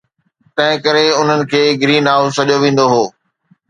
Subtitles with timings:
[0.55, 3.03] تنهن ڪري انهن کي گرين هائوس سڏيو ويندو هو